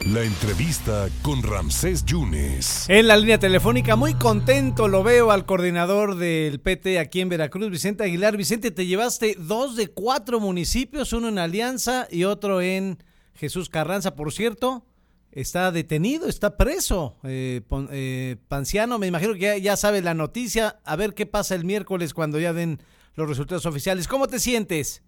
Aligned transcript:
La 0.00 0.24
entrevista 0.24 1.06
con 1.22 1.42
Ramsés 1.42 2.04
Yunes. 2.04 2.88
En 2.88 3.06
la 3.06 3.16
línea 3.16 3.38
telefónica, 3.38 3.94
muy 3.94 4.14
contento 4.14 4.88
lo 4.88 5.02
veo 5.04 5.30
al 5.30 5.44
coordinador 5.44 6.16
del 6.16 6.60
PT 6.60 6.98
aquí 6.98 7.20
en 7.20 7.28
Veracruz, 7.28 7.70
Vicente 7.70 8.02
Aguilar. 8.02 8.36
Vicente, 8.36 8.70
te 8.70 8.86
llevaste 8.86 9.36
dos 9.38 9.76
de 9.76 9.88
cuatro 9.88 10.40
municipios, 10.40 11.12
uno 11.12 11.28
en 11.28 11.38
Alianza 11.38 12.08
y 12.10 12.24
otro 12.24 12.60
en 12.60 12.98
Jesús 13.34 13.68
Carranza. 13.68 14.16
Por 14.16 14.32
cierto, 14.32 14.82
está 15.30 15.70
detenido, 15.70 16.26
está 16.26 16.56
preso. 16.56 17.16
Eh, 17.22 17.60
eh, 17.92 18.36
Panciano, 18.48 18.98
me 18.98 19.06
imagino 19.06 19.34
que 19.34 19.40
ya, 19.40 19.58
ya 19.58 19.76
sabe 19.76 20.02
la 20.02 20.14
noticia. 20.14 20.76
A 20.84 20.96
ver 20.96 21.14
qué 21.14 21.26
pasa 21.26 21.54
el 21.54 21.64
miércoles 21.64 22.12
cuando 22.12 22.40
ya 22.40 22.52
den 22.52 22.78
los 23.14 23.28
resultados 23.28 23.66
oficiales. 23.66 24.08
¿Cómo 24.08 24.26
te 24.26 24.40
sientes? 24.40 25.04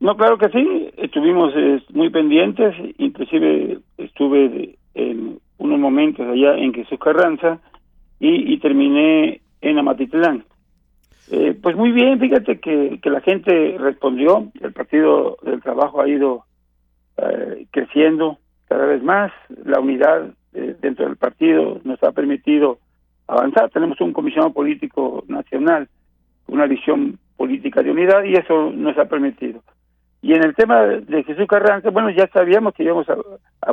No, 0.00 0.16
claro 0.16 0.38
que 0.38 0.48
sí, 0.50 0.90
estuvimos 0.96 1.52
eh, 1.56 1.82
muy 1.92 2.08
pendientes, 2.08 2.74
inclusive 2.98 3.80
estuve 4.18 4.76
en 4.94 5.38
unos 5.58 5.78
momentos 5.78 6.26
allá 6.26 6.56
en 6.56 6.74
Jesús 6.74 6.98
Carranza 6.98 7.60
y, 8.18 8.58
terminé 8.58 9.40
en 9.60 9.78
Amatitlán. 9.78 10.44
Eh, 11.30 11.56
pues 11.62 11.76
muy 11.76 11.92
bien, 11.92 12.18
fíjate 12.18 12.58
que, 12.58 12.98
que 13.00 13.10
la 13.10 13.20
gente 13.20 13.76
respondió, 13.78 14.50
el 14.60 14.72
Partido 14.72 15.36
del 15.42 15.62
Trabajo 15.62 16.00
ha 16.00 16.08
ido 16.08 16.46
eh, 17.16 17.66
creciendo 17.70 18.38
cada 18.66 18.86
vez 18.86 19.04
más, 19.04 19.30
la 19.64 19.78
unidad 19.78 20.30
dentro 20.52 21.06
del 21.06 21.16
partido 21.16 21.80
nos 21.84 22.02
ha 22.02 22.10
permitido 22.10 22.78
avanzar, 23.28 23.70
tenemos 23.70 24.00
un 24.00 24.12
comisionado 24.12 24.52
político 24.52 25.22
nacional, 25.28 25.88
una 26.48 26.66
visión 26.66 27.18
política 27.36 27.82
de 27.82 27.92
unidad 27.92 28.24
y 28.24 28.34
eso 28.34 28.72
nos 28.72 28.98
ha 28.98 29.04
permitido. 29.04 29.62
Y 30.20 30.32
en 30.32 30.44
el 30.44 30.56
tema 30.56 30.82
de 30.82 31.22
Jesús 31.22 31.46
Carranza, 31.46 31.90
bueno, 31.90 32.10
ya 32.10 32.26
sabíamos 32.32 32.74
que 32.74 32.82
íbamos 32.82 33.08
a, 33.08 33.14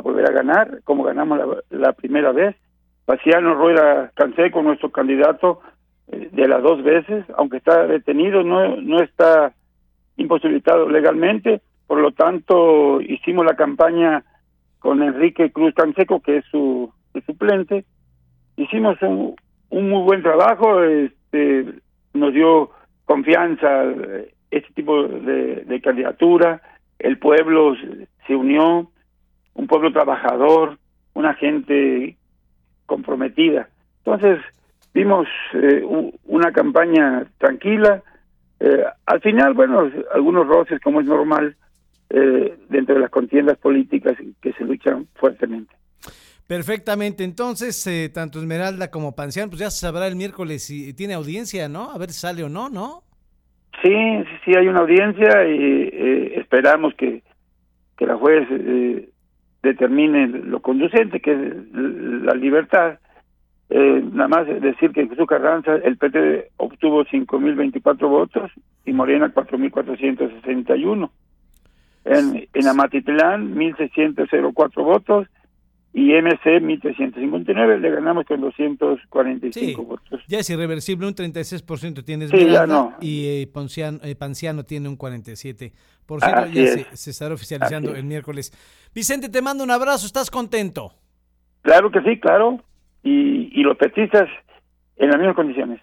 volver 0.00 0.26
a 0.28 0.32
ganar, 0.32 0.80
como 0.84 1.04
ganamos 1.04 1.40
la, 1.70 1.92
primera 1.92 2.32
vez. 2.32 2.56
Paciano 3.04 3.54
Rueda 3.54 4.10
Canseco, 4.14 4.62
nuestro 4.62 4.90
candidato 4.90 5.60
eh, 6.08 6.28
de 6.32 6.48
las 6.48 6.62
dos 6.62 6.82
veces, 6.82 7.24
aunque 7.36 7.58
está 7.58 7.86
detenido, 7.86 8.42
no, 8.42 8.76
no 8.76 9.00
está 9.00 9.54
imposibilitado 10.16 10.88
legalmente, 10.88 11.60
por 11.86 11.98
lo 11.98 12.12
tanto 12.12 13.00
hicimos 13.00 13.44
la 13.44 13.54
campaña 13.54 14.24
con 14.78 15.02
Enrique 15.02 15.52
Cruz 15.52 15.74
Canseco, 15.74 16.20
que 16.20 16.38
es 16.38 16.44
su, 16.50 16.92
suplente. 17.24 17.84
Hicimos 18.56 19.00
un, 19.02 19.34
un 19.70 19.88
muy 19.88 20.02
buen 20.02 20.22
trabajo, 20.22 20.82
este, 20.82 21.66
nos 22.12 22.32
dio 22.32 22.70
confianza 23.04 23.84
eh, 23.84 24.32
este 24.50 24.72
tipo 24.74 25.02
de, 25.04 25.80
candidatura, 25.82 26.60
el 26.98 27.18
pueblo 27.18 27.74
se 28.26 28.34
unió, 28.34 28.90
un 29.66 29.68
pueblo 29.68 29.92
trabajador, 29.92 30.78
una 31.14 31.34
gente 31.34 32.16
comprometida. 32.86 33.68
Entonces, 34.04 34.38
vimos 34.94 35.26
eh, 35.54 35.82
una 36.26 36.52
campaña 36.52 37.26
tranquila. 37.38 38.00
Eh, 38.60 38.84
al 39.06 39.20
final, 39.20 39.54
bueno, 39.54 39.90
algunos 40.14 40.46
roces, 40.46 40.80
como 40.80 41.00
es 41.00 41.06
normal, 41.06 41.56
eh, 42.10 42.56
dentro 42.68 42.94
de 42.94 43.00
las 43.00 43.10
contiendas 43.10 43.58
políticas 43.58 44.16
que 44.40 44.52
se 44.52 44.64
luchan 44.64 45.08
fuertemente. 45.16 45.74
Perfectamente, 46.46 47.24
entonces, 47.24 48.12
tanto 48.14 48.38
Esmeralda 48.38 48.88
como 48.88 49.16
Pancián, 49.16 49.48
pues 49.48 49.58
ya 49.58 49.70
se 49.70 49.80
sabrá 49.80 50.06
el 50.06 50.14
miércoles 50.14 50.62
si 50.62 50.94
tiene 50.94 51.14
audiencia, 51.14 51.68
¿no? 51.68 51.90
A 51.90 51.98
ver 51.98 52.10
si 52.10 52.20
sale 52.20 52.44
o 52.44 52.48
no, 52.48 52.68
¿no? 52.68 53.02
Sí, 53.82 53.92
sí, 54.44 54.52
hay 54.56 54.68
una 54.68 54.80
audiencia 54.80 55.44
y 55.48 55.90
eh, 55.92 56.38
esperamos 56.38 56.94
que, 56.94 57.24
que 57.98 58.06
la 58.06 58.16
juez 58.16 58.46
eh, 58.50 59.08
determine 59.62 60.28
lo 60.28 60.60
conducente, 60.60 61.20
que 61.20 61.32
es 61.32 61.40
la 61.72 62.34
libertad. 62.34 62.98
Eh, 63.68 64.02
nada 64.12 64.28
más 64.28 64.46
decir 64.46 64.92
que 64.92 65.00
en 65.00 65.10
Jesús 65.10 65.26
Carranza 65.26 65.74
el 65.76 65.96
PT 65.96 66.50
obtuvo 66.56 67.04
5.024 67.04 68.08
votos 68.08 68.52
y 68.84 68.92
Morena 68.92 69.32
4.461. 69.34 71.10
En, 72.04 72.48
en 72.54 72.68
Amatitlán 72.68 73.56
1.604 73.56 74.84
votos 74.84 75.26
y 75.96 76.12
MC 76.12 76.60
1359 76.60 77.78
le 77.80 77.90
ganamos 77.90 78.26
con 78.26 78.42
245 78.42 79.82
votos. 79.82 80.20
Ya 80.28 80.40
es 80.40 80.50
irreversible, 80.50 81.06
un 81.06 81.14
36% 81.14 82.04
tiene 82.04 82.28
sí, 82.28 82.50
ya 82.50 82.66
no. 82.66 82.92
y 83.00 83.26
eh, 83.26 83.46
Ponciano, 83.50 84.00
eh, 84.02 84.14
Panciano 84.14 84.64
tiene 84.64 84.90
un 84.90 84.98
47%. 84.98 85.72
ya 86.52 86.52
se, 86.52 86.96
se, 86.96 87.10
estará 87.10 87.34
oficializando 87.34 87.94
el 87.94 88.04
miércoles. 88.04 88.52
Vicente, 88.94 89.30
te 89.30 89.40
mando 89.40 89.64
un 89.64 89.70
abrazo, 89.70 90.04
¿estás 90.04 90.30
contento? 90.30 90.92
Claro 91.62 91.90
que 91.90 92.02
sí, 92.02 92.20
claro. 92.20 92.60
Y, 93.02 93.58
y 93.58 93.62
los 93.62 93.78
petistas 93.78 94.28
en 94.96 95.08
las 95.08 95.16
mismas 95.16 95.34
condiciones. 95.34 95.80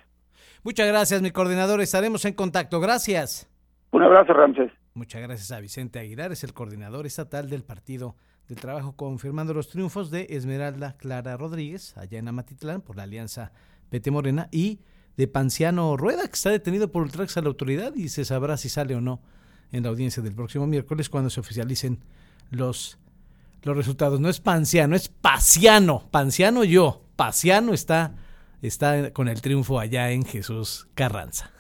Muchas 0.63 0.87
gracias, 0.87 1.23
mi 1.23 1.31
coordinador. 1.31 1.81
Estaremos 1.81 2.23
en 2.25 2.33
contacto. 2.35 2.79
Gracias. 2.79 3.49
Un 3.89 4.03
abrazo, 4.03 4.31
Ramses. 4.33 4.71
Muchas 4.93 5.23
gracias 5.23 5.51
a 5.51 5.59
Vicente 5.59 5.97
Aguilar, 5.97 6.31
es 6.31 6.43
el 6.43 6.53
coordinador 6.53 7.07
estatal 7.07 7.49
del 7.49 7.63
partido 7.63 8.15
del 8.47 8.57
trabajo 8.57 8.95
confirmando 8.95 9.53
los 9.53 9.69
triunfos 9.69 10.11
de 10.11 10.27
Esmeralda 10.29 10.97
Clara 10.97 11.37
Rodríguez, 11.37 11.95
allá 11.97 12.19
en 12.19 12.27
Amatitlán, 12.27 12.81
por 12.81 12.97
la 12.97 13.03
alianza 13.03 13.51
PT 13.89 14.11
Morena, 14.11 14.49
y 14.51 14.79
de 15.17 15.27
Panciano 15.27 15.95
Rueda, 15.97 16.27
que 16.27 16.33
está 16.33 16.49
detenido 16.49 16.91
por 16.91 17.03
ultrax 17.03 17.37
a 17.37 17.41
la 17.41 17.47
autoridad 17.47 17.93
y 17.95 18.09
se 18.09 18.25
sabrá 18.25 18.57
si 18.57 18.69
sale 18.69 18.95
o 18.95 19.01
no 19.01 19.21
en 19.71 19.83
la 19.83 19.89
audiencia 19.89 20.21
del 20.23 20.33
próximo 20.33 20.67
miércoles 20.67 21.09
cuando 21.09 21.29
se 21.29 21.39
oficialicen 21.39 21.99
los, 22.49 22.97
los 23.63 23.75
resultados. 23.75 24.19
No 24.19 24.29
es 24.29 24.39
Panciano, 24.39 24.95
es 24.95 25.09
Paciano. 25.09 26.07
Panciano 26.11 26.63
yo. 26.63 27.03
Paciano 27.15 27.73
está, 27.73 28.15
está 28.61 29.11
con 29.13 29.27
el 29.27 29.41
triunfo 29.41 29.79
allá 29.79 30.11
en 30.11 30.25
Jesús 30.25 30.87
Carranza. 30.95 31.51